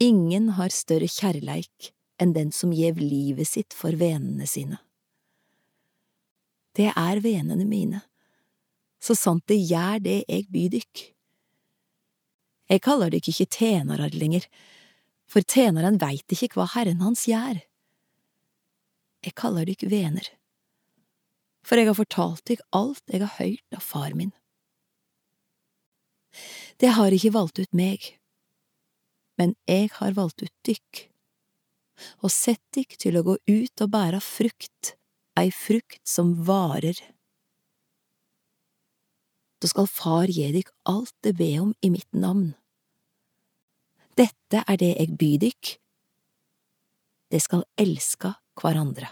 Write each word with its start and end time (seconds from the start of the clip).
Ingen 0.00 0.54
har 0.56 0.72
større 0.72 1.08
kjærleik 1.12 1.90
enn 2.20 2.32
den 2.32 2.52
som 2.56 2.72
gjev 2.72 3.00
livet 3.00 3.48
sitt 3.48 3.74
for 3.76 3.92
venene 4.00 4.46
sine. 4.48 4.78
Det 6.76 6.88
er 6.96 7.20
venene 7.20 7.66
mine, 7.68 8.00
så 9.02 9.16
sant 9.18 9.44
det 9.50 9.58
gjør 9.60 10.00
det 10.04 10.18
eg 10.28 10.48
byr 10.52 10.70
dykk. 10.76 11.02
Eg 12.70 12.82
kaller 12.84 13.12
dykk 13.12 13.32
ikkje 13.32 13.48
tjenarar 13.58 14.14
lenger, 14.14 14.46
for 15.28 15.44
tenaren 15.44 15.98
veit 16.00 16.32
ikkje 16.32 16.52
hva 16.54 16.68
herren 16.76 17.02
hans 17.04 17.26
gjør. 17.28 17.60
Eg 19.26 19.36
kaller 19.36 19.68
dykk 19.68 19.84
vener, 19.90 20.30
for 21.66 21.76
eg 21.76 21.90
har 21.90 21.98
fortalt 21.98 22.46
dykk 22.48 22.64
alt 22.72 23.04
eg 23.12 23.26
har 23.26 23.36
høyrt 23.36 23.76
av 23.76 23.84
far 23.84 24.16
min. 24.16 24.32
Det 26.80 26.94
har 26.96 27.12
ikkje 27.12 27.34
valgt 27.34 27.60
ut 27.60 27.76
meg, 27.76 28.14
men 29.40 29.54
eg 29.70 29.94
har 29.96 30.12
valgt 30.18 30.44
ut 30.44 30.52
dykk, 30.68 31.06
og 32.20 32.32
sett 32.32 32.62
dykk 32.76 32.96
til 33.00 33.16
å 33.16 33.24
gå 33.24 33.36
ut 33.48 33.84
og 33.84 33.92
bæra 33.92 34.20
frukt, 34.20 34.94
ei 35.40 35.48
frukt 35.54 36.02
som 36.08 36.34
varer. 36.44 36.98
Da 39.60 39.68
skal 39.68 39.88
far 39.88 40.32
gi 40.32 40.48
dykk 40.52 40.72
alt 40.92 41.14
det 41.24 41.36
ber 41.40 41.56
om 41.66 41.72
i 41.84 41.92
mitt 41.92 42.08
navn. 42.16 42.52
Dette 44.20 44.64
er 44.66 44.80
det 44.80 44.94
eg 45.00 45.16
byr 45.20 45.38
dykk, 45.46 45.76
det 47.30 47.40
skal 47.44 47.64
elska 47.80 48.34
hverandre. 48.60 49.08